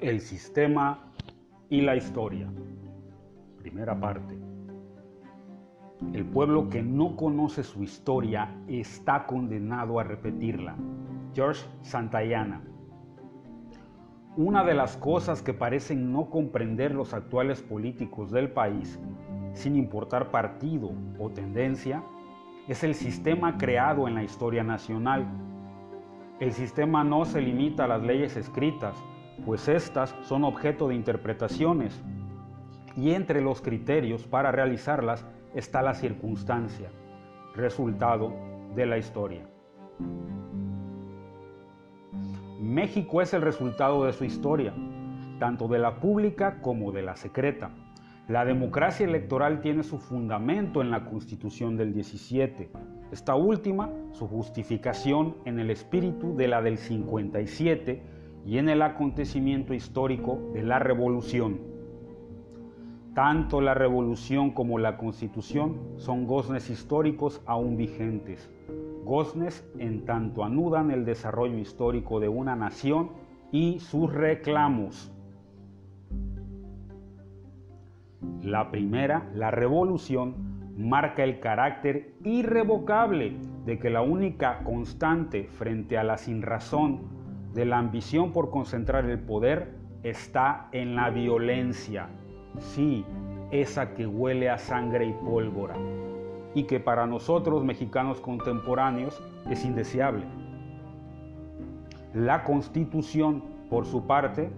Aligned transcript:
El 0.00 0.22
sistema 0.22 1.12
y 1.68 1.82
la 1.82 1.94
historia. 1.94 2.48
Primera 3.58 4.00
parte. 4.00 4.38
El 6.14 6.24
pueblo 6.24 6.70
que 6.70 6.82
no 6.82 7.16
conoce 7.16 7.62
su 7.62 7.82
historia 7.82 8.48
está 8.66 9.26
condenado 9.26 10.00
a 10.00 10.04
repetirla. 10.04 10.74
George 11.34 11.66
Santayana. 11.82 12.62
Una 14.38 14.64
de 14.64 14.72
las 14.72 14.96
cosas 14.96 15.42
que 15.42 15.52
parecen 15.52 16.10
no 16.14 16.30
comprender 16.30 16.94
los 16.94 17.12
actuales 17.12 17.60
políticos 17.60 18.30
del 18.30 18.50
país, 18.50 18.98
sin 19.52 19.76
importar 19.76 20.30
partido 20.30 20.92
o 21.18 21.28
tendencia, 21.28 22.02
es 22.68 22.82
el 22.84 22.94
sistema 22.94 23.58
creado 23.58 24.08
en 24.08 24.14
la 24.14 24.22
historia 24.22 24.64
nacional. 24.64 25.26
El 26.38 26.52
sistema 26.52 27.04
no 27.04 27.26
se 27.26 27.42
limita 27.42 27.84
a 27.84 27.88
las 27.88 28.02
leyes 28.02 28.38
escritas, 28.38 28.94
pues 29.44 29.68
éstas 29.68 30.14
son 30.22 30.44
objeto 30.44 30.88
de 30.88 30.94
interpretaciones, 30.94 32.02
y 32.96 33.12
entre 33.12 33.40
los 33.40 33.60
criterios 33.62 34.26
para 34.26 34.52
realizarlas 34.52 35.24
está 35.54 35.82
la 35.82 35.94
circunstancia, 35.94 36.90
resultado 37.54 38.32
de 38.74 38.86
la 38.86 38.98
historia. 38.98 39.46
México 42.60 43.22
es 43.22 43.32
el 43.32 43.42
resultado 43.42 44.04
de 44.04 44.12
su 44.12 44.24
historia, 44.24 44.74
tanto 45.38 45.66
de 45.68 45.78
la 45.78 45.98
pública 46.00 46.60
como 46.60 46.92
de 46.92 47.02
la 47.02 47.16
secreta. 47.16 47.70
La 48.28 48.44
democracia 48.44 49.06
electoral 49.06 49.60
tiene 49.60 49.82
su 49.82 49.98
fundamento 49.98 50.82
en 50.82 50.90
la 50.90 51.04
Constitución 51.04 51.76
del 51.76 51.92
17, 51.92 52.70
esta 53.10 53.34
última 53.34 53.90
su 54.12 54.28
justificación 54.28 55.36
en 55.46 55.58
el 55.58 55.70
espíritu 55.70 56.36
de 56.36 56.46
la 56.46 56.62
del 56.62 56.78
57 56.78 58.19
y 58.46 58.58
en 58.58 58.68
el 58.68 58.82
acontecimiento 58.82 59.74
histórico 59.74 60.38
de 60.52 60.62
la 60.62 60.78
Revolución. 60.78 61.60
Tanto 63.14 63.60
la 63.60 63.74
Revolución 63.74 64.52
como 64.52 64.78
la 64.78 64.96
Constitución 64.96 65.78
son 65.96 66.26
goznes 66.26 66.70
históricos 66.70 67.42
aún 67.44 67.76
vigentes, 67.76 68.50
goznes 69.04 69.68
en 69.78 70.04
tanto 70.04 70.44
anudan 70.44 70.90
el 70.90 71.04
desarrollo 71.04 71.58
histórico 71.58 72.20
de 72.20 72.28
una 72.28 72.54
nación 72.56 73.10
y 73.50 73.80
sus 73.80 74.12
reclamos. 74.12 75.12
La 78.42 78.70
primera, 78.70 79.28
la 79.34 79.50
revolución, 79.50 80.34
marca 80.76 81.24
el 81.24 81.40
carácter 81.40 82.14
irrevocable 82.24 83.36
de 83.66 83.78
que 83.78 83.90
la 83.90 84.02
única 84.02 84.62
constante 84.64 85.44
frente 85.44 85.98
a 85.98 86.04
la 86.04 86.16
sinrazón 86.16 87.19
de 87.52 87.64
la 87.64 87.78
ambición 87.78 88.32
por 88.32 88.50
concentrar 88.50 89.04
el 89.04 89.18
poder 89.18 89.74
está 90.02 90.68
en 90.72 90.96
la 90.96 91.10
violencia. 91.10 92.08
Sí, 92.58 93.04
esa 93.50 93.94
que 93.94 94.06
huele 94.06 94.48
a 94.48 94.58
sangre 94.58 95.06
y 95.06 95.12
pólvora 95.12 95.74
y 96.54 96.64
que 96.64 96.80
para 96.80 97.06
nosotros 97.06 97.64
mexicanos 97.64 98.20
contemporáneos 98.20 99.22
es 99.48 99.64
indeseable. 99.64 100.24
La 102.14 102.42
Constitución, 102.42 103.42
por 103.68 103.86
su 103.86 104.06
parte, 104.06 104.50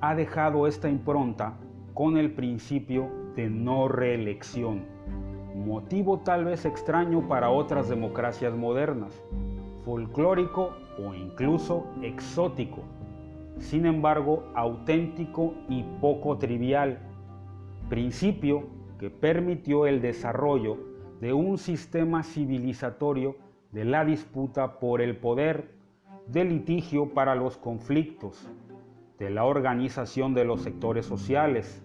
ha 0.00 0.14
dejado 0.14 0.66
esta 0.66 0.88
impronta 0.88 1.54
con 1.94 2.16
el 2.16 2.32
principio 2.32 3.08
de 3.34 3.48
no 3.48 3.88
reelección, 3.88 4.84
motivo 5.54 6.18
tal 6.18 6.44
vez 6.44 6.64
extraño 6.64 7.26
para 7.28 7.50
otras 7.50 7.88
democracias 7.88 8.54
modernas, 8.54 9.22
folclórico 9.84 10.74
o 10.98 11.14
incluso 11.14 11.86
exótico, 12.02 12.82
sin 13.58 13.86
embargo 13.86 14.44
auténtico 14.54 15.54
y 15.68 15.82
poco 16.00 16.38
trivial, 16.38 16.98
principio 17.88 18.68
que 18.98 19.10
permitió 19.10 19.86
el 19.86 20.00
desarrollo 20.00 20.76
de 21.20 21.32
un 21.32 21.58
sistema 21.58 22.22
civilizatorio 22.22 23.36
de 23.72 23.84
la 23.84 24.04
disputa 24.04 24.78
por 24.78 25.00
el 25.00 25.16
poder, 25.16 25.74
de 26.26 26.44
litigio 26.44 27.14
para 27.14 27.34
los 27.34 27.56
conflictos, 27.56 28.48
de 29.18 29.30
la 29.30 29.44
organización 29.44 30.34
de 30.34 30.44
los 30.44 30.62
sectores 30.62 31.06
sociales, 31.06 31.82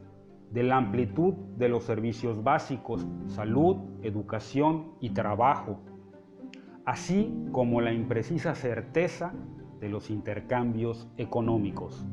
de 0.51 0.63
la 0.63 0.77
amplitud 0.77 1.33
de 1.57 1.67
los 1.67 1.83
servicios 1.83 2.43
básicos, 2.43 3.07
salud, 3.27 3.77
educación 4.03 4.91
y 4.99 5.09
trabajo, 5.09 5.79
así 6.85 7.47
como 7.51 7.81
la 7.81 7.91
imprecisa 7.93 8.55
certeza 8.55 9.33
de 9.79 9.89
los 9.89 10.09
intercambios 10.09 11.07
económicos. 11.17 12.03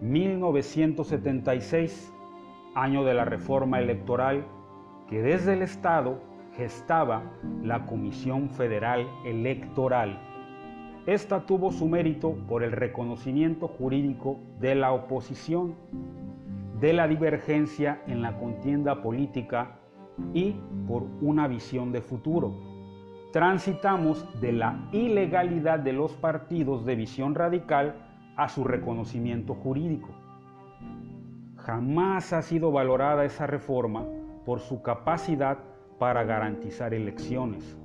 1976, 0.00 2.12
año 2.74 3.04
de 3.04 3.14
la 3.14 3.24
reforma 3.24 3.80
electoral, 3.80 4.46
que 5.08 5.22
desde 5.22 5.54
el 5.54 5.62
Estado 5.62 6.20
gestaba 6.56 7.22
la 7.62 7.86
Comisión 7.86 8.50
Federal 8.50 9.06
Electoral 9.24 10.20
esta 11.08 11.46
tuvo 11.46 11.72
su 11.72 11.88
mérito 11.88 12.34
por 12.46 12.62
el 12.62 12.70
reconocimiento 12.70 13.66
jurídico 13.66 14.40
de 14.60 14.74
la 14.74 14.92
oposición, 14.92 15.74
de 16.80 16.92
la 16.92 17.08
divergencia 17.08 18.02
en 18.06 18.20
la 18.20 18.36
contienda 18.36 19.00
política 19.00 19.78
y 20.34 20.56
por 20.86 21.04
una 21.20 21.48
visión 21.48 21.92
de 21.92 22.00
futuro. 22.00 22.54
Transitamos 23.32 24.26
de 24.40 24.52
la 24.52 24.88
ilegalidad 24.92 25.78
de 25.78 25.92
los 25.92 26.12
partidos 26.14 26.84
de 26.84 26.96
visión 26.96 27.34
radical 27.34 27.94
a 28.36 28.48
su 28.48 28.64
reconocimiento 28.64 29.54
jurídico. 29.54 30.08
Jamás 31.56 32.32
ha 32.32 32.40
sido 32.40 32.72
valorada 32.72 33.24
esa 33.24 33.46
reforma 33.46 34.06
por 34.46 34.60
su 34.60 34.80
capacidad 34.80 35.58
para 35.98 36.24
garantizar 36.24 36.94
elecciones. 36.94 37.76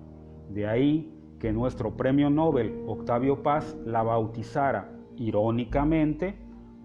De 0.50 0.68
ahí 0.68 1.12
que 1.40 1.52
nuestro 1.52 1.98
premio 1.98 2.30
Nobel 2.30 2.84
Octavio 2.88 3.44
Paz 3.44 3.76
la 3.86 4.04
bautizara 4.04 4.90
irónicamente 5.18 6.36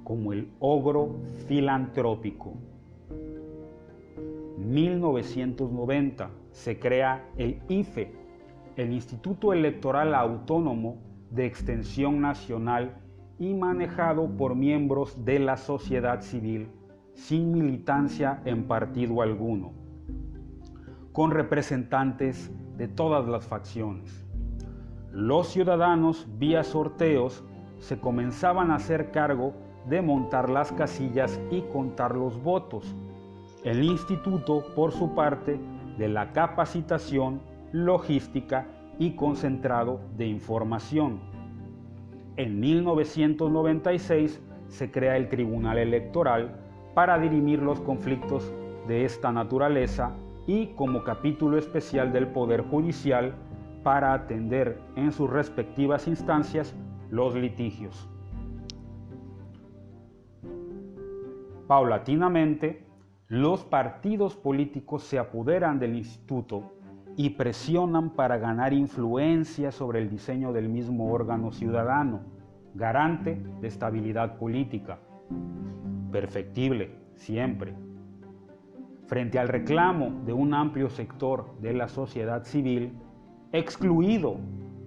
como 0.03 0.33
el 0.33 0.51
ogro 0.59 1.21
filantrópico. 1.47 2.55
1990 4.69 6.31
se 6.51 6.79
crea 6.79 7.29
el 7.37 7.61
IFE, 7.69 8.13
el 8.77 8.93
Instituto 8.93 9.53
Electoral 9.53 10.15
Autónomo 10.15 10.99
de 11.31 11.47
Extensión 11.47 12.21
Nacional 12.21 13.01
y 13.39 13.55
manejado 13.55 14.29
por 14.37 14.55
miembros 14.55 15.25
de 15.25 15.39
la 15.39 15.57
sociedad 15.57 16.21
civil 16.21 16.69
sin 17.15 17.53
militancia 17.53 18.43
en 18.45 18.65
partido 18.65 19.23
alguno, 19.23 19.73
con 21.13 21.31
representantes 21.31 22.51
de 22.77 22.89
todas 22.89 23.27
las 23.27 23.47
facciones 23.47 24.29
los 25.13 25.49
ciudadanos 25.49 26.29
vía 26.39 26.63
sorteos 26.63 27.43
se 27.79 27.99
comenzaban 27.99 28.71
a 28.71 28.77
hacer 28.77 29.11
cargo 29.11 29.55
de 29.89 30.03
montar 30.03 30.51
las 30.51 30.71
casillas 30.71 31.41
y 31.51 31.63
contar 31.63 32.15
los 32.15 32.41
votos. 32.43 32.95
El 33.69 33.85
instituto, 33.85 34.65
por 34.75 34.93
su 34.93 35.15
parte, 35.15 35.61
de 35.99 36.09
la 36.09 36.33
capacitación, 36.33 37.43
logística 37.71 38.67
y 38.99 39.11
concentrado 39.11 40.01
de 40.17 40.27
información. 40.27 41.21
En 42.39 42.61
1996 42.61 44.41
se 44.69 44.91
crea 44.91 45.19
el 45.19 45.29
Tribunal 45.29 45.77
Electoral 45.77 46.59
para 46.95 47.19
dirimir 47.19 47.61
los 47.61 47.79
conflictos 47.81 48.51
de 48.87 49.05
esta 49.05 49.33
naturaleza 49.33 50.17
y 50.47 50.69
como 50.69 51.05
capítulo 51.05 51.59
especial 51.59 52.11
del 52.11 52.29
Poder 52.29 52.63
Judicial 52.63 53.35
para 53.83 54.15
atender 54.15 54.81
en 54.97 55.13
sus 55.13 55.29
respectivas 55.29 56.09
instancias 56.09 56.75
los 57.11 57.35
litigios. 57.35 58.09
Paulatinamente, 61.67 62.88
los 63.29 63.63
partidos 63.63 64.37
políticos 64.37 65.03
se 65.03 65.19
apoderan 65.19 65.79
del 65.79 65.97
instituto 65.97 66.73
y 67.15 67.31
presionan 67.31 68.11
para 68.11 68.39
ganar 68.39 68.73
influencia 68.73 69.71
sobre 69.71 70.01
el 70.01 70.09
diseño 70.09 70.55
del 70.55 70.71
mismo 70.71 71.13
órgano 71.13 71.53
ciudadano, 71.53 72.21
garante 72.75 73.39
de 73.61 73.69
estabilidad 73.69 74.39
política. 74.39 74.99
Perfectible, 76.11 76.95
siempre. 77.17 77.75
Frente 79.09 79.39
al 79.39 79.49
reclamo 79.49 80.23
de 80.25 80.33
un 80.33 80.55
amplio 80.55 80.89
sector 80.89 81.59
de 81.61 81.75
la 81.75 81.89
sociedad 81.89 82.45
civil, 82.45 82.93
excluido 83.53 84.37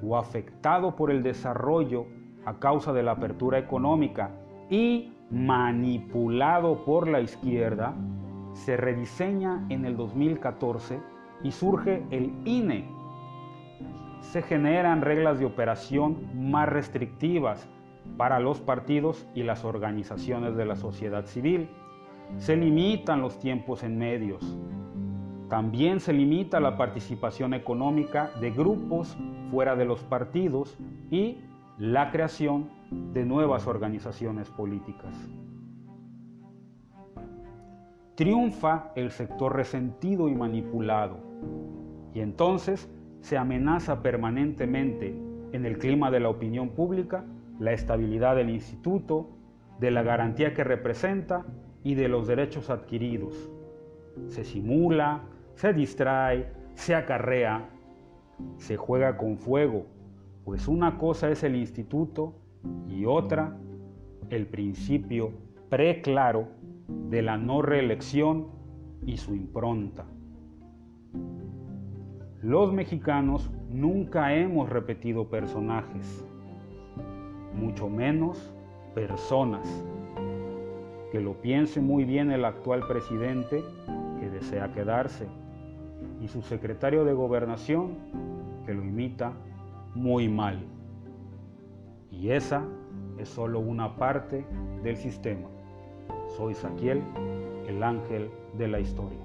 o 0.04 0.18
afectado 0.18 0.96
por 0.96 1.12
el 1.12 1.22
desarrollo 1.22 2.08
a 2.46 2.58
causa 2.58 2.92
de 2.92 3.04
la 3.04 3.12
apertura 3.12 3.60
económica 3.60 4.32
y 4.70 5.14
manipulado 5.30 6.84
por 6.86 7.08
la 7.08 7.22
izquierda, 7.22 7.94
se 8.54 8.78
rediseña 8.78 9.66
en 9.70 9.86
el 9.86 9.98
2014 9.98 11.00
y 11.44 11.52
surge 11.52 12.04
el 12.12 12.34
INE, 12.46 12.88
se 14.22 14.42
generan 14.42 15.02
reglas 15.02 15.40
de 15.40 15.46
operación 15.46 16.30
más 16.34 16.70
restrictivas 16.70 17.68
para 18.18 18.40
los 18.40 18.62
partidos 18.62 19.28
y 19.36 19.44
las 19.44 19.66
organizaciones 19.66 20.56
de 20.56 20.66
la 20.66 20.76
sociedad 20.76 21.26
civil. 21.26 21.70
Se 22.38 22.56
limitan 22.56 23.22
los 23.22 23.40
tiempos 23.40 23.84
en 23.84 23.98
medios. 23.98 24.58
También 25.50 26.00
se 26.00 26.14
limita 26.14 26.62
la 26.62 26.78
participación 26.78 27.54
económica 27.54 28.32
de 28.40 28.52
grupos 28.52 29.18
fuera 29.50 29.76
de 29.76 29.86
los 29.86 30.02
partidos 30.04 30.78
y 31.10 31.40
la 31.78 32.12
creación 32.12 32.70
de 33.12 33.26
nuevas 33.26 33.68
organizaciones 33.68 34.50
políticas. 34.50 35.14
Triunfa 38.22 38.92
el 38.94 39.10
sector 39.10 39.56
resentido 39.56 40.30
y 40.30 40.36
manipulado, 40.36 41.18
y 42.14 42.20
entonces 42.20 42.88
se 43.22 43.36
amenaza 43.36 44.04
permanentemente 44.04 45.20
en 45.54 45.66
el 45.66 45.80
clima 45.80 46.12
de 46.12 46.20
la 46.20 46.30
opinión 46.30 46.70
pública 46.70 47.26
la 47.58 47.74
estabilidad 47.74 48.36
del 48.36 48.52
instituto, 48.52 49.32
de 49.80 49.90
la 49.90 50.04
garantía 50.04 50.54
que 50.54 50.64
representa 50.64 51.48
y 51.84 51.96
de 51.96 52.10
los 52.10 52.28
derechos 52.28 52.70
adquiridos. 52.70 53.50
Se 54.28 54.44
simula, 54.44 55.24
se 55.56 55.74
distrae, 55.74 56.46
se 56.76 56.94
acarrea, 56.94 57.72
se 58.58 58.78
juega 58.78 59.18
con 59.18 59.40
fuego, 59.40 59.88
pues 60.46 60.68
una 60.68 61.00
cosa 61.00 61.32
es 61.32 61.42
el 61.42 61.56
instituto 61.56 62.36
y 62.88 63.04
otra 63.04 63.58
el 64.30 64.46
principio 64.46 65.32
preclaro 65.72 66.62
de 67.10 67.22
la 67.22 67.38
no 67.38 67.62
reelección 67.62 68.48
y 69.06 69.18
su 69.18 69.36
impronta. 69.36 70.06
Los 72.42 72.74
mexicanos 72.74 73.52
nunca 73.70 74.34
hemos 74.34 74.70
repetido 74.70 75.30
personajes, 75.30 76.26
mucho 77.54 77.90
menos 77.90 78.54
personas. 78.96 79.68
Que 81.12 81.20
lo 81.20 81.42
piense 81.42 81.82
muy 81.82 82.06
bien 82.06 82.32
el 82.32 82.46
actual 82.46 82.88
presidente 82.88 83.64
que 84.20 84.30
desea 84.30 84.72
quedarse 84.72 85.28
y 86.22 86.28
su 86.28 86.42
secretario 86.42 87.04
de 87.04 87.14
gobernación 87.14 87.96
que 88.66 88.74
lo 88.74 88.84
imita 88.84 89.34
muy 89.94 90.30
mal. 90.30 90.66
Y 92.10 92.30
esa 92.30 92.66
es 93.18 93.30
solo 93.30 93.60
una 93.60 93.98
parte 93.98 94.46
del 94.84 94.96
sistema. 94.96 95.48
Soy 96.38 96.54
Saquiel, 96.56 97.04
el 97.68 97.84
ángel 97.84 98.30
de 98.58 98.68
la 98.68 98.80
historia. 98.80 99.20